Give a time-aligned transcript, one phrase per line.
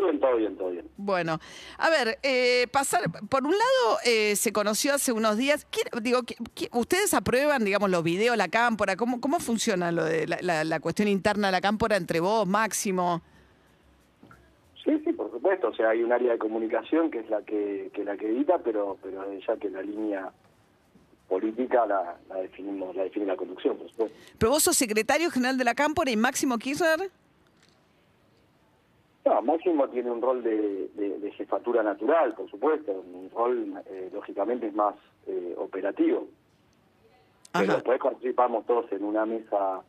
[0.00, 0.88] Bien, todo bien, todo bien.
[0.96, 1.38] Bueno,
[1.78, 6.20] a ver, eh, pasar, por un lado eh, se conoció hace unos días, ¿quién- digo,
[6.22, 8.96] ¿qui- qui- ¿ustedes aprueban, digamos, los videos, la cámpora?
[8.96, 12.46] ¿Cómo, cómo funciona lo de la, la- la cuestión interna de la cámpora entre vos,
[12.46, 13.22] Máximo?
[14.84, 15.68] Sí, sí, por supuesto.
[15.68, 18.58] O sea, hay un área de comunicación que es la que, que la que edita,
[18.64, 20.30] pero pero ya que la línea
[21.28, 24.16] política la, la definimos, la define la conducción, por supuesto.
[24.38, 27.10] Pero vos sos secretario general de la cámpora y Máximo Kirchner.
[29.24, 32.92] No, Máximo tiene un rol de, de- de jefatura natural, por supuesto.
[32.92, 34.94] Un rol, eh, lógicamente, es más
[35.26, 36.26] eh, operativo.
[37.52, 37.74] Pero Ajá.
[37.76, 39.80] después participamos todos en una mesa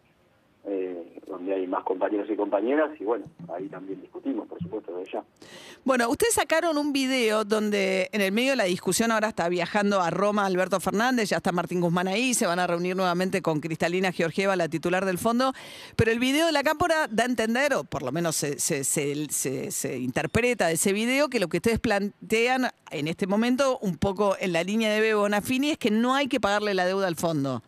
[0.66, 5.05] eh, donde hay más compañeros y compañeras y bueno, ahí también discutimos, por supuesto, de
[5.05, 5.23] ya.
[5.88, 10.02] Bueno, ustedes sacaron un video donde en el medio de la discusión ahora está viajando
[10.02, 13.59] a Roma Alberto Fernández, ya está Martín Guzmán ahí, se van a reunir nuevamente con
[13.59, 15.53] Cristalina Georgieva, la titular del fondo,
[15.95, 18.83] pero el video de la cámpora da a entender, o por lo menos se, se-
[18.83, 23.97] se- se- interpreta de ese video, que lo que ustedes plantean en este momento, un
[23.97, 27.05] poco en la línea de Bebo Bonafini, es que no hay que pagarle la deuda
[27.05, 27.61] al fondo.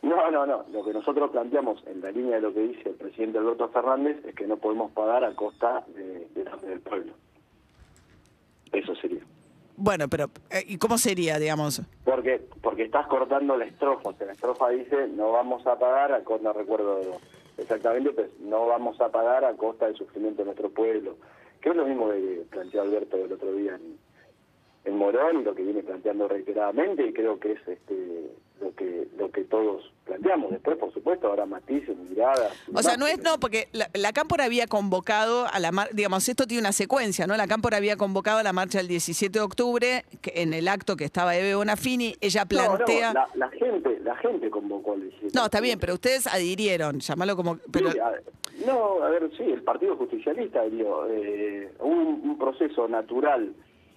[0.00, 0.64] No, no, no.
[0.72, 4.16] Lo que nosotros planteamos en la línea de lo que dice el presidente Alberto Fernández
[4.24, 7.12] es que no podemos pagar a costa de, de del pueblo.
[8.76, 9.20] Eso sería.
[9.76, 11.82] Bueno, pero eh, ¿y cómo sería, digamos?
[12.04, 14.10] Porque porque estás cortando la estrofa.
[14.10, 17.00] O sea, la estrofa dice no vamos a pagar a costa, no recuerdo
[17.56, 21.16] exactamente, pero no vamos a pagar a costa del sufrimiento de nuestro pueblo.
[21.60, 23.98] Que es lo mismo que planteó Alberto el otro día en,
[24.84, 29.08] en Morón y lo que viene planteando reiteradamente y creo que es este lo que
[29.16, 30.50] lo que todos planteamos.
[30.50, 32.52] Después, por supuesto, habrá matices, miradas.
[32.72, 36.28] O sea, no es, no, porque la, la Cámpora había convocado a la mar, digamos,
[36.28, 37.36] esto tiene una secuencia, ¿no?
[37.36, 40.96] La Cámpora había convocado a la marcha el 17 de octubre, que en el acto
[40.96, 43.12] que estaba Eve Bonafini, ella plantea.
[43.12, 45.32] No, no, la, la gente, la gente convocó el 17.
[45.34, 47.58] No, está bien, pero ustedes adhirieron, llamalo como.
[47.70, 48.24] Pero, Sí, a ver,
[48.64, 53.54] no, a ver, sí, el Partido Justicialista dio eh, hubo un, un proceso natural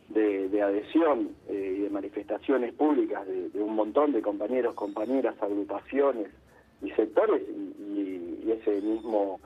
[0.10, 6.28] de, de adhesión eh, y de manifestaciones públicas de, un montón de compañeros, compañeras, agrupaciones
[6.82, 9.40] y sectores, y, y- y ese mismo,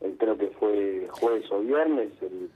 [0.00, 2.50] eh, creo que fue jueves o viernes, el-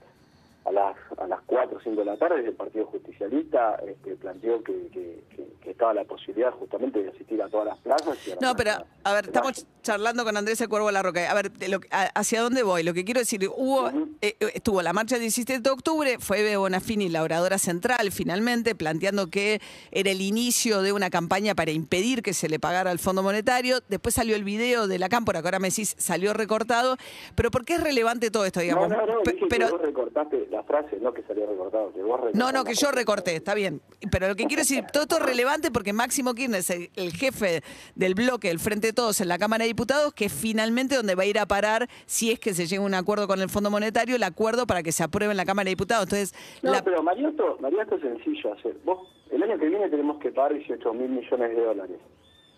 [0.65, 4.63] a las a las 4 o 5 de la tarde, el Partido Justicialista este, planteó
[4.63, 8.17] que, que- que- que estaba la posibilidad justamente de asistir a todas las plazas.
[8.27, 11.29] y a la no, pero, plaza a ver, estamos charlando con Andrés El Cuervo Larroca.
[11.29, 12.83] A ver, de lo a- ¿hacia dónde voy?
[12.83, 16.39] Lo que quiero decir, hubo, eh, eh, estuvo la marcha del 17 de octubre, fue
[16.39, 21.71] Eve Bonafini, la oradora central, finalmente, planteando que era el inicio de una campaña para
[21.71, 23.79] impedir que se le pagara al Fondo Monetario.
[23.89, 26.97] Después salió el video de la Cámpora, que ahora me decís salió recortado.
[27.35, 28.89] Pero ¿por qué es relevante todo esto, digamos?
[28.89, 32.01] No, no, no, dije pero, que vos recortaste la frase, no que salió recortado, que
[32.01, 33.81] vos no, no, que yo recorté, está bien.
[34.11, 37.11] Pero lo que quiero decir, todo esto es relevante porque Máximo Kirchner es el, el
[37.13, 37.61] jefe
[37.95, 41.15] del bloque del Frente de Todos en la Cámara de Diputados, que es finalmente donde
[41.15, 43.49] va a ir a parar, si es que se llega a un acuerdo con el
[43.49, 46.03] Fondo Monetario, el acuerdo para que se apruebe en la Cámara de Diputados.
[46.05, 47.57] Entonces, No, la- pero María, esto
[47.95, 48.75] es sencillo hacer.
[48.85, 51.97] Vos, el año que viene tenemos que pagar 18 mil millones de dólares.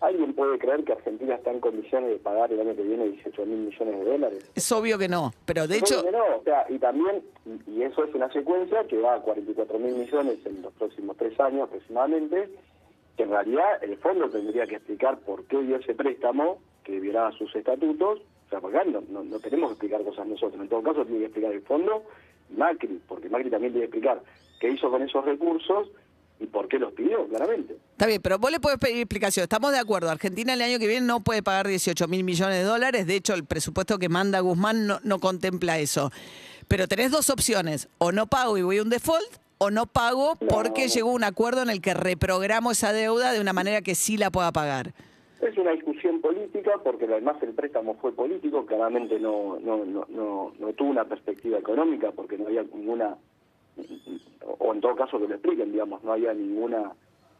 [0.02, 3.46] ¿Alguien puede creer que Argentina está en condiciones de pagar el año que viene 18
[3.46, 4.50] mil millones de dólares?
[4.54, 5.32] es obvio que no.
[5.46, 7.22] Pero de Yo hecho, creo que no, o sea, y también,
[7.68, 11.38] y- eso es una secuencia que va a 44 mil millones en los próximos tres
[11.38, 12.50] años aproximadamente,
[13.16, 17.30] que en realidad el fondo tendría que explicar por qué dio ese préstamo, que violaba
[17.32, 20.68] sus estatutos, o sea, porque acá no, no, no tenemos que explicar cosas nosotros, en
[20.68, 22.02] todo caso tiene que explicar el fondo
[22.56, 24.20] Macri, porque Macri también tiene que explicar
[24.60, 25.88] qué hizo con esos recursos
[26.42, 27.76] y por qué los pidió, claramente.
[27.92, 29.44] Está bien, pero vos le podés pedir explicación.
[29.44, 30.10] Estamos de acuerdo.
[30.10, 33.06] Argentina el año que viene no puede pagar 18 mil millones de dólares.
[33.06, 36.10] De hecho, el presupuesto que manda Guzmán no, no contempla eso.
[36.68, 37.88] Pero tenés dos opciones.
[37.98, 41.62] O no pago y voy a un default, o no pago porque llegó un acuerdo
[41.62, 44.92] en el que reprogramo esa deuda de una manera que sí la pueda pagar.
[45.40, 50.52] Es una discusión política porque además el préstamo fue político, claramente no, no, no, no,
[50.58, 53.16] no tuvo una perspectiva económica porque no había ninguna,
[54.58, 56.92] o en todo caso que lo expliquen, digamos, no había ninguna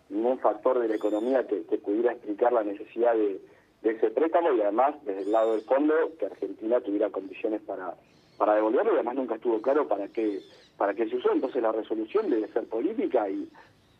[0.08, 3.40] ningún factor de la economía que, que pudiera explicar la necesidad de,
[3.82, 7.94] ese préstamo y además desde el lado del fondo que Argentina tuviera condiciones para,
[8.38, 10.40] para devolverlo y además nunca estuvo claro para qué,
[10.76, 13.49] para qué se usó, entonces la resolución debe ser política y,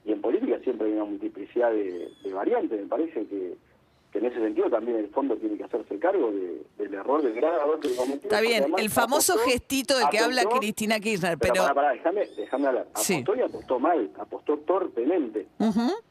[0.05, 3.57] y en política siempre hay una multiplicidad de variantes, me parece que
[4.13, 7.55] que en ese sentido también el fondo tiene que hacerse cargo del error del gran
[7.55, 8.31] error que cometió.
[8.31, 11.55] Está bien, el famoso gestito de que habla Cristina Kirchner, pero...
[11.55, 11.75] pero...
[11.75, 12.87] Para, déjame, déjame hablar.
[12.93, 15.47] Apostó y apostó mal, apostó torpemente,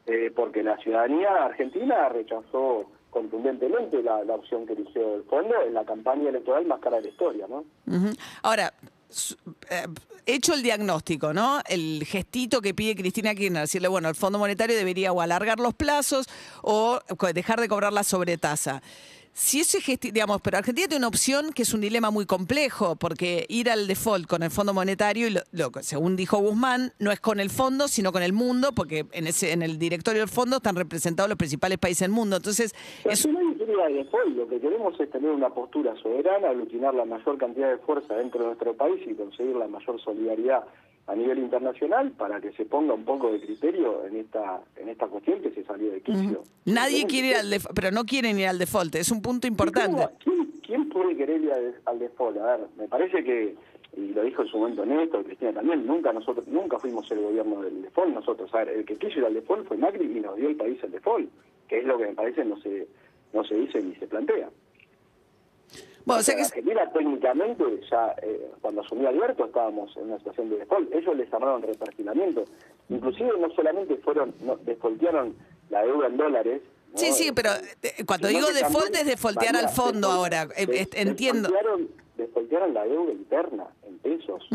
[0.06, 5.74] eh, porque la ciudadanía argentina rechazó contundentemente la, la, opción que eligió el fondo en
[5.74, 7.64] la campaña electoral más cara de la historia, ¿no?
[8.42, 8.72] Ahora,
[10.26, 11.60] hecho el diagnóstico, ¿no?
[11.68, 15.74] El gestito que pide Cristina Kirchner, decirle, bueno, el Fondo Monetario debería o alargar los
[15.74, 16.26] plazos
[16.62, 17.00] o
[17.34, 18.82] dejar de cobrar la sobretasa
[19.34, 23.46] si ese digamos, pero Argentina tiene una opción que es un dilema muy complejo, porque
[23.48, 27.40] ir al default con el Fondo Monetario, y lo, según dijo Guzmán, no es con
[27.40, 30.76] el fondo, sino con el mundo, porque en ese en el directorio del fondo están
[30.76, 32.36] representados los principales países del mundo.
[32.36, 32.74] Entonces,
[33.04, 33.26] es...
[33.26, 37.38] no hay de default, lo que queremos es tener una postura soberana, aglutinar la mayor
[37.38, 40.64] cantidad de fuerza dentro de nuestro país y conseguir la mayor solidaridad
[41.06, 45.08] a nivel internacional para que se ponga un poco de criterio en esta en esta
[45.08, 46.42] cuestión que se salió de quicio.
[46.64, 50.08] Nadie quiere ir al default, pero no quieren ir al default, es un punto importante.
[50.62, 51.52] ¿Quién, puede querer ir
[51.86, 52.38] al, default?
[52.38, 53.56] A ver, me parece que
[53.94, 57.60] y lo dijo en su momento Néstor, Cristina también, nunca nosotros nunca fuimos el gobierno
[57.62, 58.54] del default nosotros.
[58.54, 60.82] A ver, el que quiso ir al default fue Macri y nos dio el país
[60.84, 61.28] al default,
[61.68, 62.86] que es lo que me parece no se
[63.32, 64.48] no se dice ni se plantea.
[66.04, 66.42] Bueno, o sea que...
[66.42, 70.92] Argentina técnicamente, ya eh, cuando asumió Alberto estábamos en una situación de default.
[70.92, 72.44] Ellos les llamaron reperfinamiento.
[72.88, 75.34] Inclusive no solamente fueron, no, defaultearon
[75.70, 76.62] la deuda en dólares.
[76.94, 77.50] Sí, sí, pero
[77.82, 80.48] eh, cuando digo default es defaultear al fondo ahora.
[80.56, 81.48] Eh, entiendo.
[82.16, 84.46] Defaultearon, la deuda interna en pesos.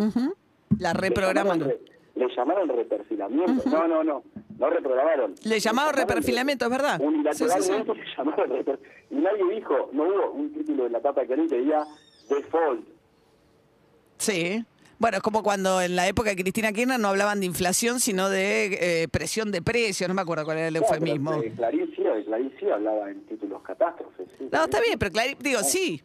[0.79, 1.73] La reprograman.
[2.15, 3.69] Le llamaron, reperfilamiento.
[3.69, 4.23] No, no, no.
[4.57, 5.35] No reprogramaron.
[5.43, 6.99] Le llamaron reperfilamiento, es verdad.
[6.99, 8.97] Unilateralmente le llamaron reperfilamiento.
[9.09, 11.85] Y nadie dijo, no hubo un título de la tapa que diga
[12.29, 12.87] default.
[14.17, 14.65] Sí.
[14.99, 18.29] Bueno, es como cuando en la época de Cristina Kirchner no hablaban de inflación, sino
[18.29, 21.39] de eh, presión de precios, no me acuerdo cuál era el eufemismo.
[21.55, 21.55] Claro,
[22.25, 24.27] Clarín sí, hablaba en títulos catástrofes.
[24.51, 26.01] no, está bien, pero Clarín, digo, sí,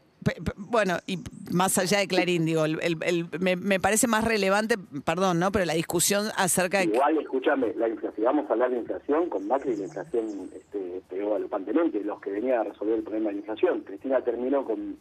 [0.57, 1.19] bueno, y
[1.51, 5.53] más allá de Clarín, digo, el, me, parece más relevante, perdón, ¿no?
[5.53, 6.85] Pero la discusión acerca de...
[6.85, 10.25] Igual, escúchame, la si vamos a hablar de inflación, con Macri la inflación
[10.55, 13.81] este, pegó galopantemente, los que venían a resolver el problema de la inflación.
[13.81, 14.97] Cristina terminó con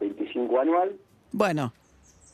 [0.00, 0.96] 25 anual.
[1.32, 1.72] Bueno,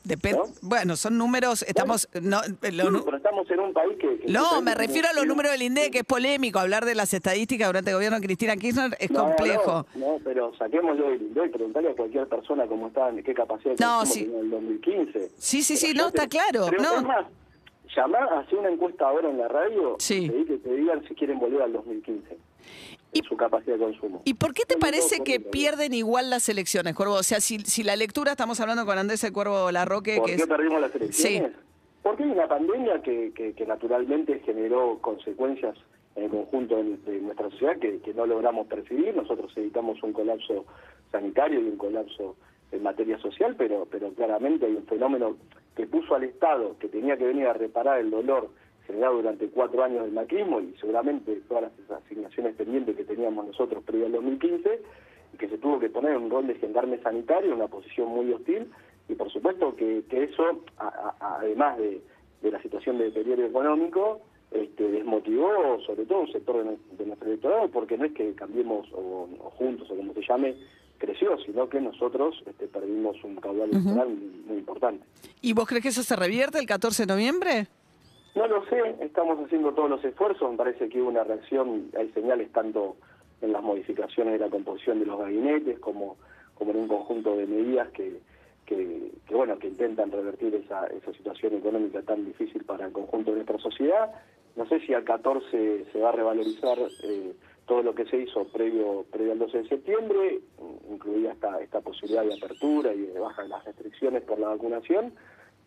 [0.08, 0.40] Depende.
[0.62, 2.08] Bueno, son números, estamos...
[2.22, 4.24] No, pero estamos en un país que...
[4.32, 6.58] no, me refiero a los números del INDE, que es polémico.
[6.58, 9.86] Hablar de las estadísticas durante el gobierno de Cristina Kirchner es complejo.
[9.94, 14.06] No, pero saquémoslo del INDE y preguntarle a cualquier persona cómo está, qué capacidad no,
[14.06, 14.24] sí.
[14.24, 15.30] en el 2015.
[15.36, 16.68] Sí, sí, sí, no, está claro.
[16.70, 16.96] Pero no.
[16.96, 17.26] es más,
[17.94, 20.24] llamar, hacer una encuesta ahora en la radio sí.
[20.24, 22.38] y que te digan si quieren volver al 2015
[23.18, 24.22] y, su capacidad de consumo.
[24.24, 27.14] ¿Y por qué te parece que pierden igual las elecciones, Cuervo?
[27.14, 30.16] O sea, si, si la lectura, estamos hablando con Andrés el Cuervo Larroque...
[30.18, 31.52] ¿Por que qué perdimos las elecciones?
[31.52, 31.58] Sí.
[32.02, 35.76] Porque hay una pandemia que, que, naturalmente generó consecuencias
[36.16, 39.14] en el conjunto de, nuestra sociedad que, que no logramos percibir.
[39.14, 40.64] Nosotros evitamos un colapso
[41.12, 42.36] sanitario y un colapso
[42.72, 45.36] en materia social, pero, pero claramente hay un fenómeno
[45.76, 48.50] que puso al Estado, que tenía que venir a reparar el dolor
[48.88, 53.84] generado durante cuatro años del macrismo y seguramente todas las asignaciones pendientes que teníamos nosotros
[53.84, 54.80] previo al 2015,
[55.34, 58.32] y que se tuvo que poner en un rol de gendarme sanitario, una posición muy
[58.32, 58.66] hostil,
[59.08, 60.62] y por supuesto que, eso,
[61.20, 62.00] además de,
[62.50, 67.98] la situación de deterioro económico, este, desmotivó sobre todo un sector de, nuestro electorado, porque
[67.98, 70.54] no es que cambiemos o, juntos o como se llame,
[70.96, 74.08] creció, sino que nosotros este, perdimos un caudal electoral
[74.46, 75.04] muy importante.
[75.42, 77.66] ¿Y vos crees que eso se revierte el 14 de noviembre?
[78.38, 82.08] No lo sé, estamos haciendo todos los esfuerzos, me parece que hubo una reacción, hay
[82.10, 82.94] señales tanto
[83.40, 86.16] en las modificaciones de la composición de los gabinetes como,
[86.54, 88.20] como en un conjunto de medidas que,
[89.28, 93.58] bueno que intentan revertir esa, esa situación económica tan difícil para el conjunto de nuestra
[93.58, 94.12] sociedad.
[94.54, 97.32] No sé si al 14 se va a revalorizar eh,
[97.66, 100.38] todo lo que se hizo previo previo al 12 de septiembre,
[100.88, 105.12] incluida esta, esta posibilidad de apertura y de baja de las restricciones por la vacunación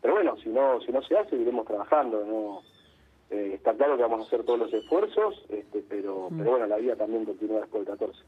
[0.01, 2.62] pero bueno, si no, si no se hace, iremos trabajando, ¿no?
[3.29, 6.38] Eh, está claro que vamos a hacer todos los esfuerzos, este, pero, mm.
[6.38, 8.20] pero bueno, la vida también continúa después del 14.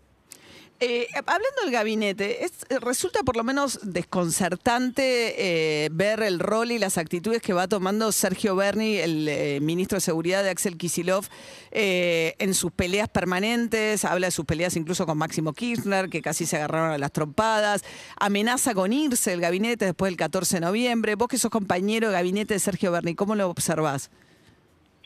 [0.80, 6.80] Eh, hablando del gabinete, es, resulta por lo menos desconcertante eh, ver el rol y
[6.80, 11.26] las actitudes que va tomando Sergio Berni, el eh, ministro de Seguridad de Axel Kisilov,
[11.72, 14.04] en sus peleas permanentes.
[14.04, 17.84] Habla de sus peleas incluso con Máximo Kirchner, que casi se agarraron a las trompadas.
[18.20, 21.16] Amenaza con irse el gabinete después del 14 de noviembre.
[21.16, 24.12] Vos que sos compañero de gabinete de Sergio Berni, ¿cómo lo observás?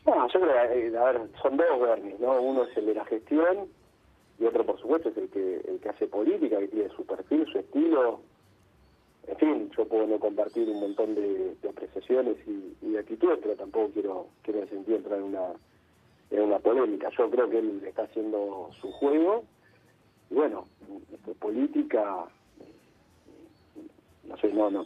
[0.04, 2.42] Bueno, yo creo que, a ver, son dos Berni, ¿no?
[2.42, 3.77] Uno es el de la gestión
[4.40, 7.46] y otro por supuesto es el que el que hace política, que tiene su perfil,
[7.52, 8.20] su estilo.
[9.28, 13.92] En fin, yo puedo no compartir un montón de, apreciaciones y, de actitudes, pero tampoco
[13.94, 15.48] quiero, quiero en ese sentido entrar en una,
[16.32, 17.10] en una polémica.
[17.18, 19.44] Yo creo que él está haciendo su juego
[20.30, 20.66] y bueno,
[21.12, 22.26] este, política,
[24.24, 24.86] no sé, no, no,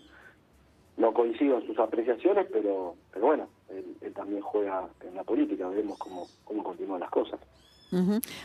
[0.98, 5.68] no coincido en sus apreciaciones, pero, pero bueno, él, él también juega en la política,
[5.68, 7.40] veremos cómo, cómo continúan las cosas.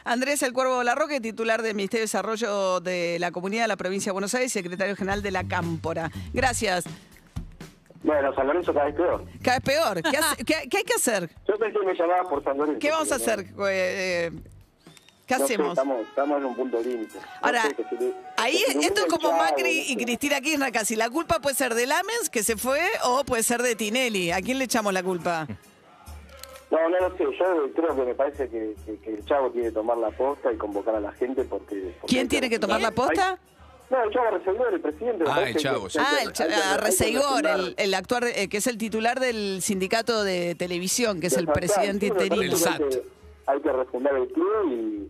[0.04, 4.10] Andrés El Cuervo Larroque, titular del Ministerio de Desarrollo de la Comunidad de la Provincia
[4.10, 6.10] de Buenos Aires, secretario general de la Cámpora.
[6.32, 6.84] Gracias.
[8.02, 9.24] Bueno, San Lorenzo cada vez peor.
[9.42, 10.02] Cada vez peor.
[10.02, 11.30] ¿Qué, hace- qué- qué hay que hacer?
[11.48, 12.78] Yo pensé que me llamabas por San Lorenzo.
[12.78, 13.46] ¿Qué vamos a hacer?
[13.68, 14.30] Eh,
[15.26, 15.68] ¿Qué no sé, hacemos?
[15.70, 17.18] estamos, estamos en un punto límite.
[17.18, 19.96] No Ahora, sé, le- ahí esto es como Macri y.
[19.96, 20.94] Cristina Kirchner casi.
[20.94, 24.30] La culpa puede ser de Lamens, que se fue, o puede ser de Tinelli.
[24.30, 25.48] ¿A quién le echamos la culpa?
[26.70, 27.24] No, no lo sé.
[27.38, 30.52] Yo creo que me parece que, que- que el Chavo tiene que tomar la posta
[30.52, 31.94] y convocar a la gente porque...
[32.00, 33.38] porque ¿Quién tiene que tomar la hay- posta?
[33.88, 35.24] No, el Chavo Reseguor, el presidente.
[35.28, 37.94] Ah, el que- Chavo, Ah, el hay cha- que- a hay que Reseigor, el, el
[37.94, 42.42] actual, eh, que es el titular del sindicato de televisión, que es el presidente interino.
[42.42, 42.78] El hay SAT.
[42.88, 43.02] que-
[43.46, 45.08] Hay que refundar el club y,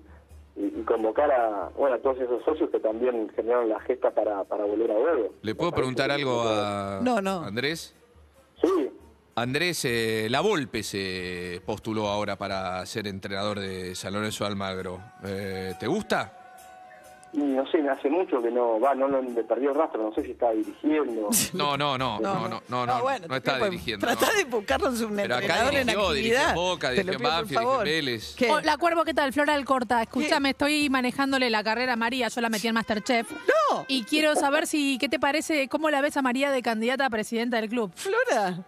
[0.61, 4.45] y- y convocar a, bueno, a todos esos socios que también generaron la gesta para,
[4.45, 5.33] para volver a Huevo.
[5.41, 7.45] ¿Le puedo preguntar algo a No, no.
[7.45, 7.95] Andrés?
[9.39, 14.99] Andrés, eh, La Volpe se postuló ahora para ser entrenador de San Lorenzo de Almagro.
[15.23, 16.33] Eh, ¿Te gusta?
[17.35, 20.23] no sé, hace mucho que no, va, no, no le perdió el rastro, no sé
[20.23, 21.29] si está dirigiendo.
[21.53, 24.07] No, no, no, no, no, no, no, bueno, no está dirigiendo.
[24.07, 24.39] Tratá no.
[24.39, 27.85] de buscarnos un Pero acá en dirigió, dirigió en Boca, dirigió en Banfield, dirigió en.
[27.85, 28.35] Vélez.
[28.37, 28.51] ¿Qué?
[28.51, 29.35] Hola, Cuervo, ¿qué tal?
[29.35, 30.01] Flora del Corta.
[30.01, 33.31] Escúchame, estoy manejándole la carrera a María, yo la metí en Masterchef.
[33.31, 33.85] No.
[33.87, 35.69] Y quiero saber si, ¿qué te parece?
[35.69, 37.93] ¿Cómo la ves a María de candidata a presidenta del club?
[37.95, 38.65] Flora.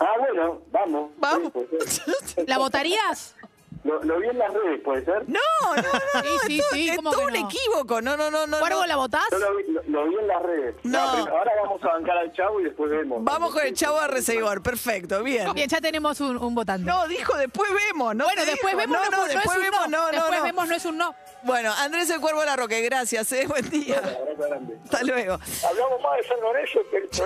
[0.00, 1.10] Ah, bueno, vamos.
[1.18, 1.52] Vamos.
[1.86, 2.02] Sí.
[2.46, 3.36] ¿La votarías?
[3.82, 5.26] Lo, lo vi en las redes, ¿puede ser?
[5.26, 5.40] No,
[5.74, 6.22] no, no.
[6.22, 7.48] Sí, sí, esto sí, es ¿cómo todo que un no?
[7.48, 8.02] equívoco.
[8.02, 8.58] No, no, no, no.
[8.58, 8.86] ¿Cuervo no.
[8.86, 9.24] la votás?
[9.30, 10.74] Yo lo vi, lo, lo vi en las redes.
[10.82, 10.98] No.
[11.00, 13.24] ahora vamos a bancar al chavo y después vemos.
[13.24, 14.62] Vamos con el chavo a Reseigor.
[14.62, 15.50] Perfecto, bien.
[15.54, 16.84] Bien, ya tenemos un, un votante.
[16.90, 18.24] No, dijo después vemos, ¿no?
[18.24, 18.86] bueno, después dijo.
[18.86, 19.98] vemos, No, no, no, no después es un vemos, no.
[19.98, 20.44] no, no, después no.
[20.44, 21.14] vemos, no es un no.
[21.44, 23.46] Bueno, Andrés el Cuervo Larroque, gracias, ¿eh?
[23.46, 24.02] Buen día.
[24.84, 25.38] Hasta luego.
[25.66, 27.08] Hablamos más de San Lorenzo que el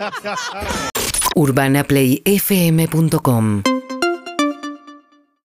[0.00, 0.88] problema.
[1.36, 3.62] urbanaplayfm.com